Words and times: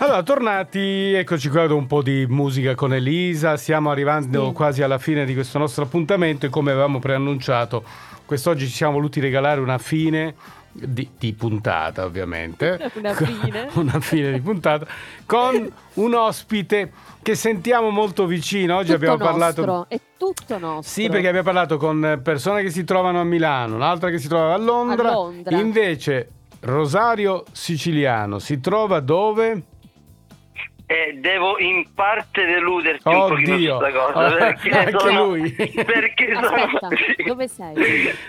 Allora, 0.00 0.22
tornati, 0.22 1.12
eccoci 1.12 1.48
qua 1.48 1.66
con 1.66 1.76
un 1.76 1.86
po' 1.88 2.02
di 2.02 2.24
musica 2.28 2.76
con 2.76 2.94
Elisa, 2.94 3.56
stiamo 3.56 3.90
arrivando 3.90 4.46
Sì. 4.46 4.52
quasi 4.52 4.82
alla 4.82 4.98
fine 4.98 5.24
di 5.24 5.34
questo 5.34 5.58
nostro 5.58 5.82
appuntamento 5.82 6.46
e 6.46 6.50
come 6.50 6.70
avevamo 6.70 7.00
preannunciato, 7.00 7.82
quest'oggi 8.24 8.66
ci 8.66 8.74
siamo 8.74 8.92
voluti 8.92 9.18
regalare 9.18 9.60
una 9.60 9.78
fine 9.78 10.36
di, 10.70 11.10
di 11.18 11.32
puntata 11.32 12.04
ovviamente. 12.04 12.78
Una 12.94 13.12
fine. 13.12 13.68
una 13.74 13.98
fine 13.98 14.32
di 14.32 14.40
puntata 14.40 14.86
con 15.26 15.68
un 15.94 16.14
ospite 16.14 16.92
che 17.20 17.34
sentiamo 17.34 17.90
molto 17.90 18.26
vicino. 18.26 18.76
Oggi 18.76 18.92
tutto 18.92 19.10
abbiamo 19.12 19.36
nostro, 19.36 19.64
parlato... 19.64 19.86
è 19.88 20.00
tutto 20.16 20.58
nostro. 20.58 20.82
Sì, 21.02 21.08
perché 21.08 21.26
abbiamo 21.26 21.44
parlato 21.46 21.76
con 21.76 22.20
persone 22.22 22.62
che 22.62 22.70
si 22.70 22.84
trovano 22.84 23.20
a 23.20 23.24
Milano, 23.24 23.74
un'altra 23.74 24.10
che 24.10 24.18
si 24.18 24.28
trova 24.28 24.54
a 24.54 24.58
Londra. 24.58 25.08
A 25.08 25.12
Londra. 25.12 25.58
Invece 25.58 26.28
Rosario 26.60 27.42
Siciliano 27.50 28.38
si 28.38 28.60
trova 28.60 29.00
dove? 29.00 29.62
Eh, 30.90 31.18
devo 31.20 31.58
in 31.58 31.84
parte 31.94 32.46
deluderti 32.46 33.06
un 33.08 33.26
pochino 33.28 33.54
Oddio, 33.56 33.76
questa 33.76 33.98
cosa 33.98 34.26
Oh, 34.26 34.36
perché 34.38 34.70
anche 34.70 34.98
sono, 34.98 35.24
lui. 35.26 35.50
perché 35.52 36.30
Aspetta, 36.32 36.68
sono 36.80 36.98
dove 37.26 37.48
sei? 37.48 37.74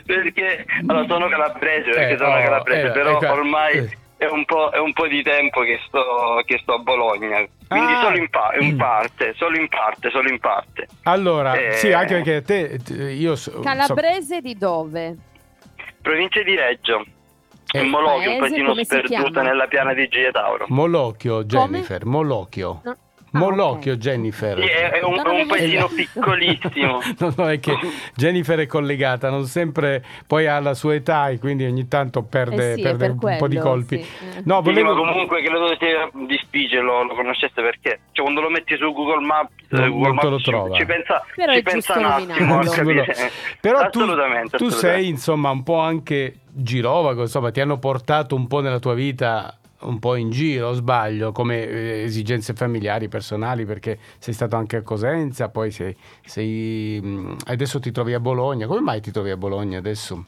perché 0.06 0.66
allora 0.86 1.06
sono 1.08 1.28
calabrese 1.30 1.90
perché 1.92 2.14
Eh, 2.16 2.18
sono 2.18 2.36
oh, 2.36 2.42
calabrese 2.44 2.88
eh, 2.88 2.92
però 2.92 3.22
eh, 3.22 3.28
ormai 3.30 3.78
eh. 3.78 3.98
è 4.18 4.26
un, 4.26 4.44
po', 4.44 4.72
è 4.72 4.78
un 4.78 4.92
po' 4.92 5.08
di 5.08 5.24
tempo 5.24 5.62
che 5.62 5.80
sto, 5.88 6.42
che 6.46 6.60
sto 6.62 6.74
a 6.74 6.80
Bologna 6.80 7.38
quindi 7.70 7.94
Ah. 7.94 8.02
solo 8.04 8.18
in, 8.18 8.30
pa- 8.30 8.52
in 8.60 8.74
Mm. 8.74 8.78
parte 8.78 9.34
solo 9.38 9.58
in 9.58 9.70
parte 9.70 10.10
solo 10.10 10.28
in 10.30 10.40
parte 10.40 10.88
Allora, 11.04 11.54
Eh. 11.56 11.72
sì, 11.78 11.94
anche 11.94 12.16
perché 12.22 12.42
te, 12.42 12.78
te- 12.84 13.12
io 13.12 13.38
so- 13.38 13.52
so- 13.52 13.60
Calabrese 13.62 14.42
di 14.42 14.58
dove? 14.58 15.16
provincia 16.02 16.42
di 16.44 16.56
Reggio 16.58 17.06
Eh. 17.72 17.84
Molocchio 17.84 18.32
un 18.32 18.38
paesino 18.40 18.70
come 18.70 18.84
si 18.84 18.96
sperduto 18.98 19.42
nella 19.42 19.68
piana 19.68 19.94
di 19.94 20.10
Tauro 20.32 20.66
Molocchio, 20.70 21.44
Jennifer, 21.44 22.06
Molocchio. 22.06 22.82
No- 22.84 22.92
ah, 22.92 22.98
Molocchio, 23.32 23.94
ok. 23.94 24.00
Jennifer. 24.00 24.58
Sì, 24.60 24.68
è, 24.68 25.04
un, 25.04 25.22
un 25.24 25.46
paesino 25.48 25.88
piccolissimo 25.88 27.00
No, 27.20 27.34
no, 27.38 27.48
è 27.48 27.60
che 27.60 27.78
Jennifer 28.16 28.58
è 28.58 28.66
collegata, 28.66 29.30
non 29.30 29.46
sempre 29.46 30.04
poi 30.26 30.48
ha 30.48 30.60
la 30.60 30.74
sua 30.74 30.96
età 30.96 31.30
e 31.30 31.38
quindi 31.38 31.64
ogni 31.66 31.88
tanto 31.88 32.24
perde, 32.24 32.72
Eh 32.72 32.76
sì, 32.78 32.82
perde 32.82 32.98
per 32.98 33.12
un 33.12 33.20
po' 33.38 33.48
di 33.48 33.56
quello, 33.58 33.62
colpi. 33.62 34.02
sì. 34.04 34.38
Eh. 34.38 34.42
No, 34.46 34.64
Sì, 34.64 34.72
volevo... 34.72 34.96
ma 34.96 35.12
comunque 35.12 35.44
credo 35.44 35.68
sia 35.78 36.10
difficile 36.26 36.82
lo, 36.82 37.04
lo 37.04 37.14
conoscesse 37.14 37.62
perché 37.62 38.00
cioè, 38.14 38.24
quando 38.24 38.42
lo 38.42 38.50
metti 38.50 38.76
su 38.76 38.92
Google 38.92 39.24
Maps, 39.24 39.52
Non- 39.68 39.84
eh, 39.84 39.90
Google 39.90 40.14
Maps 40.14 40.28
lo 40.30 40.38
ci- 40.40 40.44
trova. 40.50 40.76
Ci, 40.76 40.86
pensa, 40.86 41.24
Però 41.36 41.54
ci 41.54 41.62
pensa 41.62 41.98
un 42.00 42.06
attimo. 42.06 42.60
Però 43.62 43.90
tu, 43.92 44.00
assolutamente, 44.00 44.58
tu 44.58 44.70
sei 44.70 45.08
insomma 45.08 45.52
un 45.52 45.62
po' 45.62 45.78
anche 45.78 46.34
girovago, 46.62 47.22
insomma 47.22 47.52
ti 47.52 47.60
hanno 47.62 47.80
portato 47.80 48.36
un 48.36 48.48
po' 48.48 48.62
nella 48.62 48.80
tua 48.80 48.94
vita 48.94 49.58
un 49.82 50.00
po' 50.00 50.16
in 50.16 50.30
giro, 50.30 50.74
sbaglio, 50.74 51.32
come 51.32 51.66
eh, 51.68 52.04
esigenze 52.04 52.54
familiari, 52.54 53.08
personali, 53.08 53.66
perché 53.66 53.98
sei 54.18 54.34
stato 54.34 54.56
anche 54.56 54.78
a 54.78 54.82
Cosenza, 54.82 55.50
poi 55.50 55.72
sei, 55.72 55.96
sei, 56.26 57.00
mh, 57.02 57.38
adesso 57.46 57.80
ti 57.80 57.92
trovi 57.92 58.14
a 58.14 58.20
Bologna. 58.20 58.68
Come 58.68 58.82
mai 58.82 59.02
ti 59.02 59.12
trovi 59.12 59.30
a 59.30 59.38
Bologna 59.38 59.78
adesso? 59.78 60.26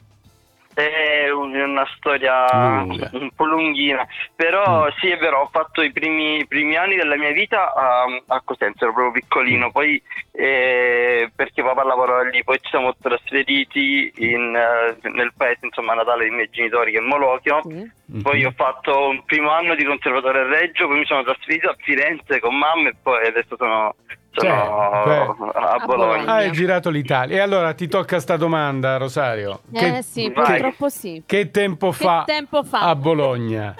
Una 1.72 1.88
storia 1.96 2.82
Lunga. 2.82 3.08
un 3.14 3.30
po' 3.34 3.46
lunghina, 3.46 4.06
però 4.36 4.84
Mm. 4.84 4.88
sì 4.98 5.08
è 5.08 5.16
vero, 5.16 5.40
ho 5.40 5.48
fatto 5.50 5.80
i 5.80 5.90
primi, 5.90 6.40
i 6.40 6.46
primi 6.46 6.76
anni 6.76 6.96
della 6.96 7.16
mia 7.16 7.30
vita 7.32 7.72
a, 7.72 8.04
a 8.26 8.40
Cosenza, 8.44 8.84
ero 8.84 8.92
proprio 8.92 9.12
piccolino, 9.22 9.70
poi 9.70 10.00
eh, 10.32 11.30
perché 11.34 11.62
papà 11.62 11.82
lavorava 11.84 12.24
lì, 12.24 12.44
poi 12.44 12.58
ci 12.60 12.68
siamo 12.68 12.94
trasferiti 13.00 14.12
in, 14.16 14.54
eh, 14.54 15.08
nel 15.08 15.32
paese 15.34 15.64
insomma 15.66 15.94
natale 15.94 16.24
dei 16.24 16.30
miei 16.34 16.50
genitori 16.50 16.92
che 16.92 16.98
è 16.98 17.00
Molocchio, 17.00 17.62
Sì. 17.62 18.20
poi 18.20 18.44
ho 18.44 18.52
fatto 18.54 19.08
un 19.08 19.24
primo 19.24 19.50
anno 19.50 19.74
di 19.74 19.84
conservatorio 19.84 20.42
a 20.42 20.48
Reggio, 20.48 20.86
poi 20.86 20.98
mi 20.98 21.06
sono 21.06 21.22
trasferito 21.22 21.70
a 21.70 21.76
Firenze 21.78 22.38
con 22.38 22.54
mamma 22.56 22.90
e 22.90 22.94
poi 23.02 23.26
adesso 23.26 23.56
sono, 23.56 23.94
sono 24.32 24.48
Cioè, 24.50 24.58
a. 24.58 25.04
Bologna. 25.04 25.52
A 25.52 25.78
Bologna. 25.86 26.32
Hai 26.34 26.50
girato 26.52 26.90
l'Italia. 26.90 27.36
E 27.36 27.40
allora 27.40 27.74
ti 27.74 27.86
tocca 27.88 28.18
sta 28.20 28.36
domanda, 28.36 28.96
Rosario. 28.96 29.60
Eh 29.72 30.02
sì, 30.02 30.30
vai. 30.30 30.44
purtroppo 30.46 30.88
sì. 30.88 31.22
Che 31.26 31.50
tempo 31.50 31.90
Che 31.90 31.96
fa, 31.96 32.22
tempo 32.26 32.62
fa? 32.64 32.80
a 32.80 32.94
Bologna? 32.94 33.74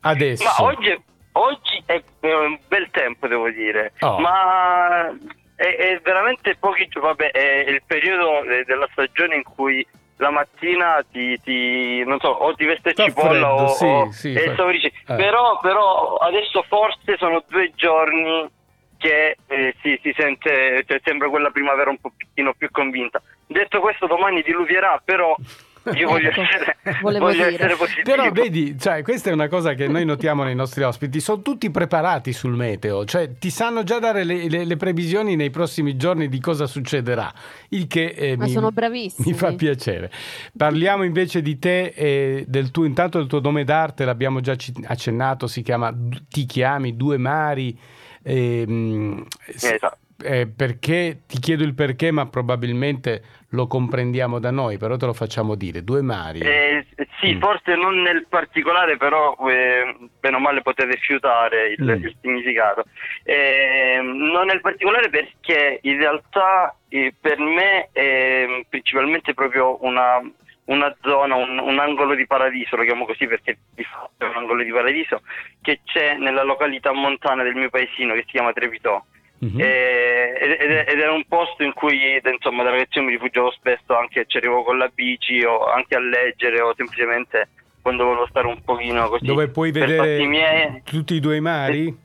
Adesso. 0.00 0.44
Ma 0.44 0.66
oggi, 0.66 1.02
oggi 1.32 1.82
è 1.86 2.02
è 2.20 2.32
un 2.34 2.58
bel 2.66 2.88
tempo, 2.90 3.26
devo 3.28 3.48
dire, 3.50 3.92
Oh. 4.00 4.18
ma 4.18 5.08
è, 5.54 5.76
è 5.76 6.00
veramente 6.02 6.56
pochi 6.58 6.86
giorni. 6.88 7.08
Vabbè, 7.08 7.30
è 7.30 7.64
il 7.70 7.82
periodo 7.86 8.42
della 8.66 8.88
stagione 8.92 9.36
in 9.36 9.42
cui 9.44 9.86
la 10.20 10.30
mattina 10.30 11.04
ti, 11.12 11.40
ti- 11.44 12.02
non 12.04 12.18
so, 12.18 12.28
o 12.28 12.52
ti 12.54 12.64
veste 12.64 12.92
Fa 12.92 13.04
cipolla 13.04 13.30
freddo, 13.30 13.46
o, 13.46 13.68
sì, 13.68 13.84
o- 13.84 14.10
sì, 14.10 14.32
e 14.32 14.40
fa- 14.40 14.52
eh. 15.06 15.14
però, 15.14 15.58
però 15.60 16.16
adesso 16.16 16.64
forse 16.66 17.16
sono 17.18 17.42
due 17.48 17.70
giorni 17.76 18.50
che 18.98 19.36
eh, 19.46 19.74
si, 19.80 19.98
si 20.02 20.12
sente, 20.16 20.84
cioè, 20.86 21.00
sembra 21.04 21.28
quella 21.30 21.50
primavera 21.50 21.88
un 21.90 21.98
pochettino 21.98 22.52
più 22.54 22.68
convinta. 22.70 23.22
Detto 23.46 23.80
questo, 23.80 24.06
domani 24.06 24.42
diluvierà, 24.42 25.00
però 25.02 25.34
io 25.94 26.08
voglio, 26.10 26.28
Ecco, 26.28 26.40
essere, 26.42 26.76
voglio 27.00 27.30
dire. 27.30 27.54
essere 27.54 27.74
positivo. 27.76 28.02
Però 28.04 28.30
vedi, 28.30 28.76
cioè, 28.78 29.02
questa 29.02 29.30
è 29.30 29.32
una 29.32 29.48
cosa 29.48 29.72
che 29.74 29.86
noi 29.88 30.04
notiamo 30.04 30.42
nei 30.42 30.54
nostri 30.56 30.82
ospiti, 30.82 31.20
sono 31.20 31.40
tutti 31.42 31.70
preparati 31.70 32.32
sul 32.32 32.54
meteo, 32.56 33.04
cioè 33.06 33.38
ti 33.38 33.48
sanno 33.50 33.84
già 33.84 33.98
dare 34.00 34.24
le, 34.24 34.48
le- 34.48 34.64
le 34.64 34.76
previsioni 34.76 35.36
nei 35.36 35.50
prossimi 35.50 35.96
giorni 35.96 36.28
di 36.28 36.40
cosa 36.40 36.66
succederà, 36.66 37.32
il 37.70 37.86
che 37.86 38.06
eh, 38.08 38.36
Ma 38.36 38.44
mi, 38.44 38.50
sono 38.50 38.70
bravissimi. 38.70 39.28
mi 39.30 39.34
fa 39.34 39.54
piacere. 39.54 40.10
Parliamo 40.54 41.04
invece 41.04 41.40
di 41.40 41.58
te 41.58 41.92
e 41.94 42.44
del 42.48 42.70
tuo, 42.72 42.84
intanto 42.84 43.16
del 43.18 43.28
tuo 43.28 43.40
nome 43.40 43.64
d'arte, 43.64 44.04
l'abbiamo 44.04 44.40
già 44.40 44.56
accennato, 44.86 45.46
si 45.46 45.62
chiama 45.62 45.94
Ti 46.28 46.44
chiami 46.44 46.96
Due 46.96 47.16
Mari. 47.16 47.78
Ehm, 48.22 49.24
s- 49.48 49.64
Esatto. 49.64 49.98
eh, 50.22 50.46
perché 50.48 51.20
ti 51.26 51.38
chiedo 51.38 51.62
il 51.64 51.74
perché, 51.74 52.10
ma 52.10 52.26
probabilmente 52.26 53.22
lo 53.52 53.66
comprendiamo 53.66 54.38
da 54.38 54.50
noi, 54.50 54.76
però 54.76 54.96
te 54.96 55.06
lo 55.06 55.12
facciamo 55.14 55.54
dire. 55.54 55.82
Due 55.84 56.02
mari. 56.02 56.40
Eh, 56.40 56.84
sì, 57.20 57.34
Mm. 57.34 57.40
forse 57.40 57.74
non 57.76 58.02
nel 58.02 58.26
particolare, 58.28 58.96
però 58.96 59.34
eh, 59.48 59.96
bene 60.20 60.36
o 60.36 60.40
male 60.40 60.60
potete 60.62 60.96
fiutare 60.98 61.68
il, 61.78 61.82
Mm. 61.84 62.04
il 62.04 62.16
significato. 62.20 62.84
Eh, 63.24 64.00
non 64.02 64.46
nel 64.46 64.60
particolare 64.60 65.08
perché 65.08 65.78
in 65.82 65.98
realtà 65.98 66.74
eh, 66.90 67.14
per 67.18 67.38
me 67.38 67.88
è 67.92 68.64
principalmente 68.68 69.34
proprio 69.34 69.78
una, 69.84 70.20
una 70.68 70.94
zona, 71.02 71.34
un, 71.34 71.58
un 71.58 71.78
angolo 71.78 72.14
di 72.14 72.26
paradiso, 72.26 72.76
lo 72.76 72.84
chiamo 72.84 73.06
così 73.06 73.26
perché 73.26 73.58
di 73.74 73.84
fatto 73.84 74.24
è 74.24 74.28
un 74.28 74.36
angolo 74.36 74.62
di 74.62 74.70
paradiso 74.70 75.22
che 75.62 75.80
c'è 75.84 76.16
nella 76.16 76.42
località 76.42 76.92
montana 76.92 77.42
del 77.42 77.54
mio 77.54 77.70
paesino 77.70 78.14
che 78.14 78.20
si 78.26 78.32
chiama 78.32 78.52
Trepitò. 78.52 79.02
Mhm. 79.40 79.60
Eh, 79.60 80.36
ed, 80.40 80.60
ed- 80.60 80.98
era 80.98 81.12
un 81.12 81.24
posto 81.28 81.62
in 81.62 81.72
cui 81.72 82.20
insomma 82.24 82.64
da 82.64 82.70
ragazzino 82.70 83.04
mi 83.04 83.12
rifugiavo 83.12 83.52
spesso 83.52 83.96
anche 83.96 84.24
ci 84.26 84.36
arrivavo 84.36 84.64
con 84.64 84.78
la 84.78 84.90
bici 84.92 85.44
o 85.44 85.64
anche 85.66 85.94
a 85.94 86.00
leggere 86.00 86.60
o 86.60 86.74
semplicemente 86.76 87.48
quando 87.80 88.04
volevo 88.04 88.26
stare 88.26 88.48
un 88.48 88.60
pochino 88.64 89.08
così 89.08 89.24
Dove 89.24 89.46
puoi 89.46 89.70
vedere 89.70 90.24
miei 90.24 90.82
tutti 90.84 91.14
i 91.14 91.20
due 91.20 91.38
mari? 91.38 91.96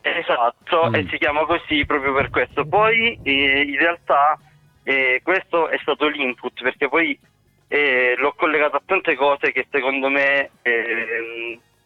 esatto 0.00 0.88
Mm. 0.88 0.94
e 0.96 1.06
si 1.10 1.18
chiama 1.18 1.44
così 1.44 1.86
proprio 1.86 2.12
per 2.12 2.28
questo 2.30 2.66
poi 2.66 3.16
eh, 3.22 3.60
in 3.60 3.78
realtà 3.78 4.36
eh, 4.82 5.20
questo 5.22 5.68
è 5.68 5.78
stato 5.82 6.08
l'input 6.08 6.60
perché 6.60 6.88
poi 6.88 7.16
eh, 7.72 8.14
l'ho 8.18 8.32
collegato 8.32 8.76
a 8.76 8.82
tante 8.84 9.14
cose 9.14 9.52
che 9.52 9.66
secondo 9.70 10.08
me 10.08 10.50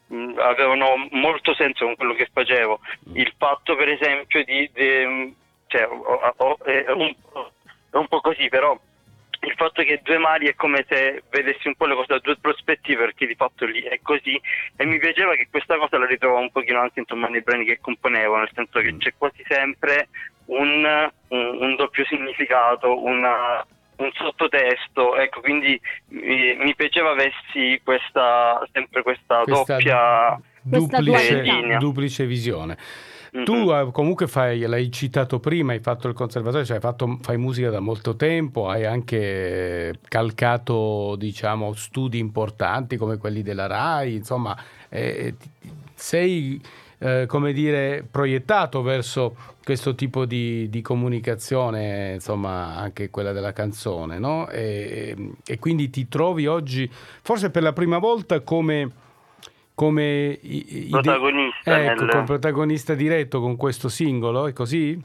mh, 0.06 0.38
avevano 0.38 1.06
molto 1.10 1.54
senso 1.54 1.84
con 1.84 1.94
quello 1.96 2.14
che 2.14 2.28
facevo. 2.32 2.80
Il 3.14 3.32
fatto 3.36 3.76
per 3.76 3.88
esempio 3.88 4.42
di, 4.44 4.70
di- 4.72 5.34
cioè, 5.66 5.86
ho- 5.86 6.34
ho- 6.36 6.58
è, 6.64 6.90
un, 6.90 7.14
po'- 7.30 7.52
è 7.90 7.96
un 7.96 8.08
po' 8.08 8.20
così 8.20 8.48
però 8.48 8.78
il 9.40 9.52
fatto 9.56 9.82
che 9.82 10.00
due 10.02 10.16
mari 10.16 10.46
è 10.46 10.54
come 10.54 10.86
se 10.88 11.22
vedessi 11.28 11.68
un 11.68 11.74
po' 11.74 11.84
le 11.84 11.94
cose 11.94 12.06
da 12.08 12.18
due 12.18 12.38
prospettive 12.38 13.04
perché 13.04 13.26
di 13.26 13.34
fatto 13.34 13.66
lì 13.66 13.82
è 13.82 14.00
così. 14.02 14.40
E 14.76 14.86
mi 14.86 14.98
piaceva 14.98 15.34
che 15.34 15.48
questa 15.50 15.76
cosa 15.76 15.98
la 15.98 16.06
ritrovo 16.06 16.38
un 16.38 16.50
pochino 16.50 16.80
anche 16.80 17.00
insomma, 17.00 17.28
nei 17.28 17.42
brani 17.42 17.66
che 17.66 17.78
componevo 17.78 18.36
nel 18.36 18.50
senso 18.54 18.80
che 18.80 18.96
c'è 18.96 19.12
quasi 19.18 19.44
sempre 19.46 20.08
un, 20.46 21.10
un- 21.28 21.58
un 21.60 21.76
doppio 21.76 22.06
significato 22.06 23.02
una- 23.04 23.66
un 23.96 24.10
sottotesto 24.14 25.16
ecco 25.16 25.40
quindi 25.40 25.80
mi, 26.08 26.56
mi 26.56 26.74
piaceva 26.74 27.10
avessi 27.10 27.80
questa 27.84 28.66
sempre 28.72 29.02
questa, 29.02 29.42
Questa 29.44 29.72
doppia 29.76 30.40
duplice, 30.62 31.42
dualità. 31.42 31.78
duplice 31.78 32.26
visione. 32.26 32.76
Tu 33.42 33.72
eh, 33.72 33.88
comunque 33.90 34.28
fai, 34.28 34.60
l'hai 34.60 34.92
citato 34.92 35.40
prima, 35.40 35.72
hai 35.72 35.80
fatto 35.80 36.06
il 36.06 36.14
conservatorio, 36.14 36.64
cioè 36.64 36.76
hai 36.76 36.80
fatto- 36.80 37.18
fai 37.20 37.36
musica 37.36 37.68
da 37.68 37.80
molto 37.80 38.14
tempo, 38.14 38.68
hai 38.68 38.84
anche 38.84 39.98
calcato 40.06 41.16
diciamo, 41.16 41.72
studi 41.72 42.20
importanti 42.20 42.96
come 42.96 43.16
quelli 43.18 43.42
della 43.42 43.66
RAI, 43.66 44.14
insomma 44.14 44.56
eh, 44.88 45.34
sei 45.94 46.60
eh, 46.98 47.26
come 47.26 47.52
dire 47.52 48.06
proiettato 48.10 48.82
verso 48.82 49.36
questo 49.62 49.94
tipo 49.94 50.24
di, 50.24 50.68
di 50.68 50.82
comunicazione, 50.82 52.12
insomma 52.14 52.76
anche 52.76 53.10
quella 53.10 53.32
della 53.32 53.52
canzone, 53.52 54.18
no? 54.18 54.48
E, 54.48 55.16
e 55.46 55.58
quindi 55.58 55.90
ti 55.90 56.08
trovi 56.08 56.46
oggi, 56.46 56.88
forse 56.90 57.50
per 57.50 57.62
la 57.62 57.72
prima 57.72 57.98
volta 57.98 58.40
come 58.40 59.02
come 59.74 60.38
Protagonista 60.88 61.82
ecco, 61.82 62.04
nel- 62.04 62.24
protagonista 62.24 62.94
diretto 62.94 63.40
con 63.40 63.56
questo 63.56 63.88
singolo, 63.88 64.46
è 64.46 64.52
così? 64.52 64.96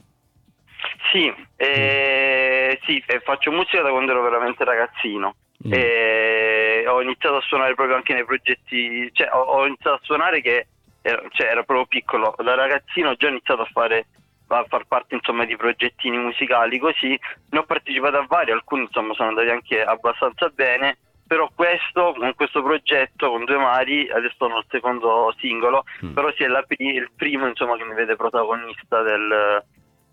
Sì, 1.12 1.34
eh, 1.56 2.80
sì, 2.86 3.04
eh, 3.08 3.20
faccio 3.22 3.52
musica 3.52 3.82
da 3.82 3.90
quando 3.90 4.12
ero 4.12 4.22
veramente 4.22 4.64
ragazzino. 4.64 5.36
Mm. 5.68 5.74
E 5.74 6.86
ho 6.88 7.02
iniziato 7.02 7.38
a 7.38 7.42
suonare 7.42 7.74
proprio 7.74 7.96
anche 7.96 8.14
nei 8.14 8.24
progetti, 8.24 9.10
cioè 9.14 9.30
ho, 9.32 9.42
ho 9.42 9.66
iniziato 9.66 9.96
a 9.96 10.00
suonare 10.04 10.42
che 10.42 10.68
ero, 11.02 11.24
cioè, 11.32 11.48
ero 11.48 11.64
proprio 11.64 11.86
piccolo, 11.88 12.36
da 12.38 12.56
ragazzino 12.56 13.10
ho 13.10 13.16
già 13.16 13.28
iniziato 13.30 13.62
a 13.62 13.70
fare 13.72 14.08
a 14.52 14.66
far 14.68 14.86
parte 14.88 15.14
insomma 15.14 15.46
di 15.46 15.56
progettini 15.56 16.18
musicali 16.18 16.80
così, 16.80 17.10
ne 17.52 17.60
ho 17.60 17.64
partecipato 17.64 18.18
a 18.18 18.26
vari, 18.28 18.52
alcuni 18.52 18.82
insomma 18.84 19.14
sono 19.14 19.30
andati 19.30 19.50
anche 19.50 19.84
abbastanza 19.84 20.50
bene, 20.50 20.98
però 21.28 21.48
questo, 21.54 22.16
con 22.18 22.34
questo 22.36 22.64
progetto 22.64 23.30
con 23.30 23.46
Due 23.46 23.58
Mari, 23.58 24.10
adesso 24.10 24.34
sono 24.40 24.58
il 24.58 24.66
secondo 24.70 25.32
singolo, 25.38 25.84
Mm. 26.04 26.14
però 26.14 26.32
sì 26.36 26.44
è 26.46 26.48
la 26.48 26.66
il 26.68 27.12
primo 27.16 27.46
insomma 27.48 27.78
che 27.78 27.84
mi 27.84 27.94
vede 27.94 28.16
protagonista 28.16 29.04
del- 29.04 29.64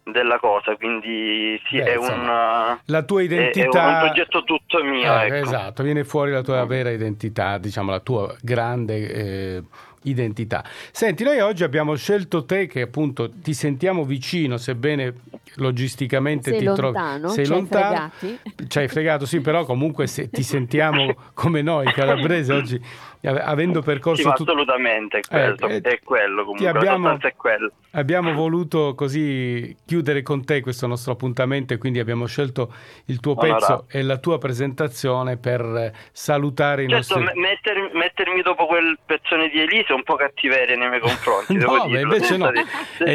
della 0.04 0.38
cosa, 0.38 0.76
quindi 0.76 1.58
sì 1.68 1.78
Beh, 1.78 1.84
è 1.84 1.96
insomma, 1.96 2.68
un... 2.72 2.78
La 2.84 3.02
tua 3.04 3.20
È, 3.20 3.24
identità... 3.24 3.82
è 3.82 3.92
un 3.92 3.98
progetto 4.00 4.44
tutto 4.44 4.84
mio, 4.84 5.18
Eh, 5.18 5.24
ecco. 5.26 5.34
Esatto, 5.34 5.82
viene 5.82 6.04
fuori 6.04 6.30
la 6.30 6.42
tua 6.42 6.64
vera 6.66 6.90
identità, 6.90 7.56
diciamo 7.58 7.90
la 7.90 8.00
tua 8.00 8.36
grande 8.42 8.94
eh, 9.12 9.62
identità. 10.08 10.64
Senti, 10.90 11.24
noi 11.24 11.40
oggi 11.40 11.64
abbiamo 11.64 11.94
scelto 11.96 12.44
te 12.44 12.66
che 12.66 12.82
appunto 12.82 13.30
ti 13.30 13.54
sentiamo 13.54 14.04
vicino, 14.04 14.56
sebbene 14.56 15.14
logisticamente 15.56 16.50
Sei 16.50 16.58
ti 16.60 16.64
lontano, 16.64 17.18
trovi 17.18 17.34
sei 17.34 17.44
ci 17.44 17.50
lontano. 17.50 18.10
fregati. 18.16 18.68
Ci 18.68 18.78
hai 18.78 18.88
fregato, 18.88 19.26
sì, 19.26 19.40
però 19.40 19.64
comunque 19.64 20.06
se 20.06 20.28
ti 20.30 20.42
sentiamo 20.42 21.14
come 21.34 21.62
noi 21.62 21.86
calabrese 21.92 22.52
oggi 22.52 22.80
ave- 23.22 23.40
avendo 23.42 23.82
percorso 23.82 24.22
Sì, 24.22 24.34
tutto 24.36 24.52
assolutamente 24.52 25.18
è 25.18 25.20
quello, 25.26 25.68
Eh, 25.68 25.74
eh, 25.76 25.80
è 25.80 26.00
quello 26.04 26.44
comunque, 26.44 26.68
abbiamo- 26.68 27.18
è 27.18 27.34
quello. 27.34 27.72
Abbiamo 27.92 28.32
voluto 28.34 28.94
così 28.94 29.74
chiudere 29.86 30.22
con 30.22 30.44
te 30.44 30.60
questo 30.60 30.86
nostro 30.86 31.12
appuntamento 31.12 31.72
e 31.72 31.78
quindi 31.78 31.98
abbiamo 31.98 32.26
scelto 32.26 32.72
il 33.06 33.20
tuo 33.20 33.32
Onorato. 33.38 33.56
pezzo 33.56 33.98
e 33.98 34.02
la 34.02 34.18
tua 34.18 34.36
presentazione 34.38 35.38
per 35.38 35.60
eh, 35.62 35.92
salutare 36.12 36.84
i 36.84 36.88
Certo, 36.88 37.18
nostri... 37.18 37.40
me- 37.40 37.48
metter- 37.48 37.90
mettermi 37.94 38.42
dopo 38.42 38.66
quel 38.66 38.98
pezzone 39.04 39.48
di 39.48 39.60
Elise 39.60 39.94
un 39.96 40.02
po' 40.04 40.14
cattiveria 40.14 40.76
nei 40.76 40.88
miei 40.88 41.00
confronti, 41.00 41.52
No, 41.58 41.58
devo 41.58 41.88
beh, 41.88 42.00
invece 42.00 42.36
no. 42.36 42.50
Siete- 42.52 42.60
Eh, 42.60 43.14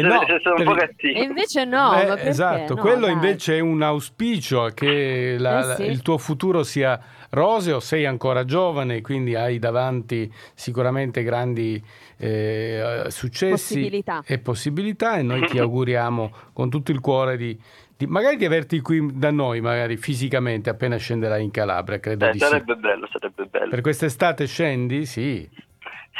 no, 0.64 0.74
per-. 0.74 0.94
E 0.98 1.22
invece 1.22 1.64
no, 1.64 1.92
Eh, 1.94 2.06
ma 2.06 2.14
perché? 2.14 2.28
esatto, 2.28 2.74
No, 2.74 2.80
quello 2.80 3.06
dai. 3.06 3.12
invece 3.14 3.56
è 3.56 3.60
un 3.60 3.82
auspicio 3.82 4.70
che 4.74 5.36
la- 5.38 5.72
Eh 5.72 5.76
sì. 5.76 5.82
il 5.84 6.02
tuo 6.02 6.18
futuro 6.18 6.62
sia 6.62 7.00
roseo, 7.30 7.80
sei 7.80 8.04
ancora 8.04 8.44
giovane, 8.44 9.00
quindi 9.00 9.34
hai 9.34 9.58
davanti 9.58 10.30
sicuramente 10.54 11.22
grandi 11.22 11.82
eh, 12.18 13.04
successi 13.08 13.74
Possibilità. 13.74 14.22
e 14.24 14.38
possibilità 14.38 15.16
e 15.16 15.22
noi 15.22 15.44
ti 15.46 15.58
auguriamo 15.58 16.30
con 16.52 16.70
tutto 16.70 16.92
il 16.92 17.00
cuore 17.00 17.36
di, 17.36 17.58
di- 17.96 18.06
magari 18.06 18.36
di 18.36 18.44
averti 18.44 18.80
qui 18.80 19.10
da 19.18 19.30
noi, 19.32 19.60
magari 19.60 19.96
fisicamente 19.96 20.70
appena 20.70 20.96
scenderai 20.96 21.42
in 21.42 21.50
Calabria, 21.50 21.98
credo 21.98 22.26
Eh, 22.26 22.32
di 22.32 22.38
sarebbe 22.38 22.76
bello, 22.76 23.08
sarebbe 23.10 23.44
bello. 23.46 23.64
sì. 23.64 23.70
Per 23.70 23.80
quest'estate 23.80 24.46
scendi? 24.46 25.04
Sì. 25.06 25.48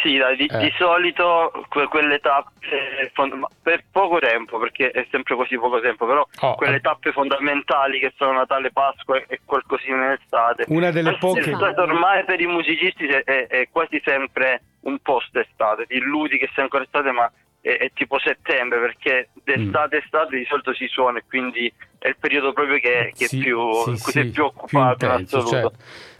Sì, 0.00 0.16
dai, 0.16 0.36
di, 0.36 0.46
Eh. 0.46 0.58
di 0.58 0.72
solito 0.78 1.52
que- 1.68 1.86
quelle 1.86 2.18
tappe, 2.18 3.10
fond- 3.12 3.34
ma 3.34 3.46
per 3.62 3.84
poco 3.92 4.18
tempo, 4.18 4.58
perché 4.58 4.90
è 4.90 5.06
sempre 5.10 5.36
così 5.36 5.56
poco 5.58 5.80
tempo, 5.80 6.06
però 6.06 6.26
Oh, 6.40 6.54
quelle 6.54 6.76
eh. 6.76 6.80
tappe 6.80 7.12
fondamentali 7.12 7.98
che 8.00 8.12
sono 8.16 8.32
Natale, 8.32 8.72
Pasqua 8.72 9.22
e 9.26 9.40
qualcosina 9.44 10.06
in 10.06 10.18
estate. 10.20 10.64
Una 10.68 10.90
delle 10.90 11.10
Anzi, 11.10 11.20
poche- 11.20 11.44
l'estate 11.50 11.80
ormai 11.80 12.24
per 12.24 12.40
i 12.40 12.46
musicisti 12.46 13.06
è, 13.06 13.46
è- 13.46 13.68
quasi 13.70 14.00
sempre 14.04 14.62
un 14.80 14.98
post 15.00 15.36
estate, 15.36 15.86
ti 15.86 15.94
illudi 15.96 16.38
che 16.38 16.48
sia 16.54 16.62
ancora 16.64 16.82
estate, 16.84 17.12
ma 17.12 17.30
è, 17.60 17.76
è 17.76 17.90
tipo 17.94 18.18
settembre, 18.18 18.80
perché 18.80 19.28
d'estate 19.44 19.96
a 19.96 19.98
estate 19.98 20.36
di 20.36 20.44
solito 20.46 20.72
si 20.74 20.86
suona 20.88 21.18
e 21.18 21.24
quindi 21.28 21.72
è 21.98 22.08
il 22.08 22.16
periodo 22.18 22.52
proprio 22.52 22.78
che, 22.80 23.12
che 23.16 23.26
Sì, 23.26 23.38
è 23.38 23.42
più, 23.42 23.70
sì, 23.94 23.96
sì, 24.10 24.30
più 24.30 24.44
occupato 24.44 25.04
in 25.04 25.10
intenso, 25.12 25.44
certo. 25.46 25.72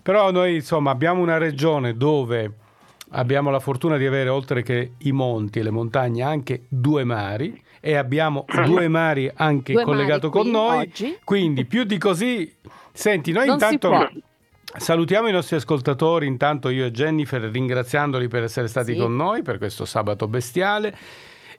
Però 0.03 0.31
noi 0.31 0.57
insomma 0.57 0.91
abbiamo 0.93 1.21
una 1.23 1.39
regione 1.39 1.97
dove 1.97 2.51
abbiamo 3.13 3.51
la 3.51 3.61
fortuna 3.61 3.97
di 3.97 4.07
avere 4.07 4.29
oltre 4.29 4.63
che 4.63 4.93
i 4.99 5.13
monti 5.13 5.59
e 5.59 5.63
le 5.63 5.71
montagne 5.71 6.23
anche 6.23 6.65
due 6.69 7.05
mari 7.05 7.61
e 7.81 7.97
abbiamo 7.97 8.45
due 8.67 8.89
mari 8.89 9.31
anche 9.35 9.73
Due 9.73 9.85
collegato 9.85 10.29
mari 10.29 10.43
con 10.43 10.51
noi. 10.51 10.79
oggi. 10.79 11.19
Quindi 11.25 11.65
più 11.65 11.85
di 11.85 11.99
così, 11.99 12.53
senti, 12.93 13.33
noi 13.33 13.47
Non 13.47 13.55
intanto 13.55 14.11
salutiamo 14.77 15.29
i 15.29 15.33
nostri 15.33 15.57
ascoltatori, 15.57 16.27
intanto 16.27 16.69
io 16.69 16.87
e 16.87 16.91
Jennifer 16.91 17.41
ringraziandoli 17.43 18.29
per 18.29 18.45
essere 18.45 18.69
stati 18.69 18.93
Sì. 18.93 18.99
con 18.99 19.15
noi 19.17 19.43
per 19.43 19.59
questo 19.59 19.85
sabato 19.85 20.27
bestiale. 20.29 20.97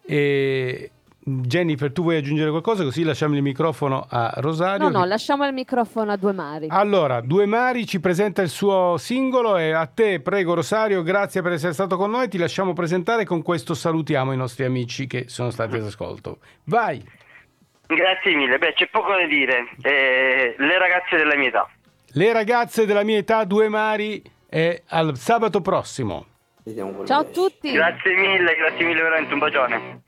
E 0.06 0.92
Jennifer, 1.26 1.92
tu 1.92 2.02
vuoi 2.02 2.18
aggiungere 2.18 2.50
qualcosa 2.50 2.84
così 2.84 3.04
lasciamo 3.04 3.36
il 3.36 3.42
microfono 3.42 4.06
a 4.10 4.34
Rosario. 4.38 4.90
No, 4.90 4.98
no, 4.98 5.02
che- 5.04 5.08
lasciamo 5.08 5.46
il 5.48 5.54
microfono 5.54 6.12
a 6.12 6.18
due 6.18 6.34
mari. 6.34 6.68
allora, 6.70 7.22
Due 7.22 7.46
Mari 7.46 7.86
ci 7.86 8.00
presenta 8.02 8.42
il 8.42 8.50
suo 8.50 8.98
singolo 8.98 9.56
e 9.58 9.72
a 9.72 9.86
te, 9.86 10.20
prego 10.20 10.54
Rosario, 10.54 11.02
grazie 11.02 11.42
per 11.42 11.54
essere 11.54 11.72
stato 11.74 11.96
con 11.96 12.12
noi, 12.12 12.28
ti 12.28 12.38
lasciamo 12.38 12.74
presentare 12.74 13.24
con 13.24 13.42
questo 13.42 13.74
salutiamo 13.74 14.34
i 14.34 14.38
nostri 14.38 14.66
amici 14.66 15.08
che 15.08 15.26
sono 15.28 15.50
stati 15.50 15.76
all'ascolto. 15.78 16.40
Vai! 16.66 17.02
Grazie 17.86 18.36
mille, 18.36 18.58
beh 18.58 18.74
c'è 18.74 18.90
poco 18.90 19.10
da 19.12 19.26
dire, 19.28 19.68
Eh, 19.82 20.56
le 20.58 20.78
ragazze 20.78 21.16
della 21.18 21.36
mia 21.36 21.48
età. 21.50 21.70
Le 22.16 22.34
ragazze 22.34 22.86
della 22.86 23.04
mia 23.04 23.18
età, 23.18 23.44
Due 23.46 23.70
Mari, 23.70 24.22
e 24.50 24.84
al 24.90 25.16
sabato 25.18 25.62
prossimo. 25.62 26.26
Ciao 27.06 27.20
a 27.22 27.24
tutti. 27.26 27.72
Grazie 27.72 28.16
mille, 28.16 28.56
grazie 28.56 28.86
mille 28.86 29.02
veramente, 29.02 29.34
un 29.34 29.40
bacione. 29.40 30.02